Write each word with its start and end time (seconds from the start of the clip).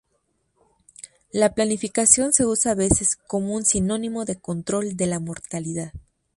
La 1.31 1.53
planificación 1.53 2.33
se 2.33 2.43
utiliza 2.43 2.71
a 2.71 2.73
veces 2.73 3.15
como 3.15 3.53
un 3.53 3.63
sinónimo 3.65 4.25
de 4.25 4.35
control 4.35 4.97
de 4.97 5.05
la 5.05 5.19
mortalidad. 5.19 5.93